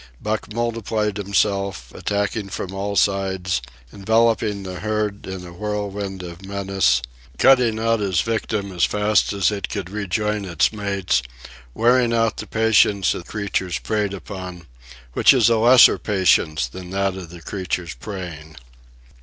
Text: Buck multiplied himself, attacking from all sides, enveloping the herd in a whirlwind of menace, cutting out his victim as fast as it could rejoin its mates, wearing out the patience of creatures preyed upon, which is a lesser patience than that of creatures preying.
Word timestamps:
Buck 0.19 0.51
multiplied 0.51 1.17
himself, 1.17 1.93
attacking 1.93 2.49
from 2.49 2.73
all 2.73 2.95
sides, 2.95 3.61
enveloping 3.93 4.63
the 4.63 4.79
herd 4.79 5.27
in 5.27 5.45
a 5.45 5.53
whirlwind 5.53 6.23
of 6.23 6.43
menace, 6.43 7.03
cutting 7.37 7.77
out 7.79 7.99
his 7.99 8.21
victim 8.21 8.71
as 8.71 8.83
fast 8.83 9.31
as 9.31 9.51
it 9.51 9.69
could 9.69 9.91
rejoin 9.91 10.43
its 10.43 10.73
mates, 10.73 11.21
wearing 11.75 12.13
out 12.15 12.37
the 12.37 12.47
patience 12.47 13.13
of 13.13 13.27
creatures 13.27 13.77
preyed 13.77 14.11
upon, 14.15 14.65
which 15.13 15.35
is 15.35 15.49
a 15.49 15.57
lesser 15.57 15.99
patience 15.99 16.65
than 16.67 16.89
that 16.89 17.15
of 17.15 17.45
creatures 17.45 17.93
preying. 17.93 18.55